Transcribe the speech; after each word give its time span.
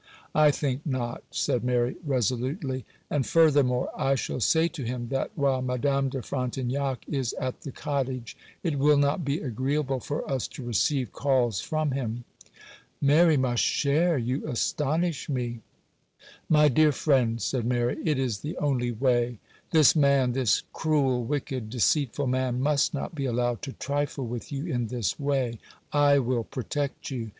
'I 0.33 0.49
think 0.49 0.81
not,' 0.83 1.21
said 1.29 1.63
Mary, 1.63 1.95
resolutely; 2.03 2.85
'and 3.11 3.23
furthermore 3.23 3.89
I 3.95 4.15
shall 4.15 4.39
say 4.39 4.67
to 4.67 4.81
him 4.83 5.09
that, 5.09 5.29
while 5.35 5.61
Madame 5.61 6.09
de 6.09 6.23
Frontignac 6.23 7.07
is 7.07 7.33
at 7.33 7.61
the 7.61 7.71
cottage, 7.71 8.35
it 8.63 8.79
will 8.79 8.97
not 8.97 9.23
be 9.23 9.39
agreeable 9.41 9.99
for 9.99 10.27
us 10.27 10.47
to 10.57 10.63
receive 10.65 11.11
calls 11.13 11.59
from 11.61 11.91
him.' 11.91 12.23
'Mary, 12.99 13.37
ma 13.37 13.53
chère, 13.53 14.17
you 14.25 14.47
astonish 14.47 15.29
me!' 15.29 15.59
'My 16.49 16.67
dear 16.67 16.91
friend,' 16.91 17.39
said 17.43 17.63
Mary, 17.65 17.99
'it 18.03 18.17
is 18.17 18.39
the 18.39 18.57
only 18.57 18.91
way. 18.91 19.37
This 19.69 19.95
man,—this 19.95 20.63
cruel, 20.73 21.23
wicked, 21.23 21.69
deceitful 21.69 22.25
man,—must 22.25 22.95
not 22.95 23.13
be 23.13 23.25
allowed 23.27 23.61
to 23.61 23.73
trifle 23.73 24.25
with 24.25 24.51
you 24.51 24.65
in 24.65 24.87
this 24.87 25.19
way. 25.19 25.59
I 25.93 26.17
will 26.17 26.43
protect 26.45 27.11
you. 27.11 27.29